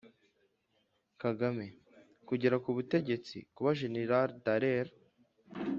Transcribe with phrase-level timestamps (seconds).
[1.21, 1.65] kagame
[2.27, 3.37] «kugera ku butegetsi».
[3.55, 4.93] kuba jenerali dallaire